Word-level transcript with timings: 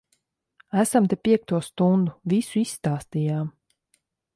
Esam 0.83 1.09
te 1.11 1.19
piekto 1.29 1.61
stundu. 1.67 2.17
Visu 2.35 2.59
izstāstījām. 2.67 3.57